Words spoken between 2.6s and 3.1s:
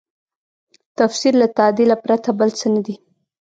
نه دی.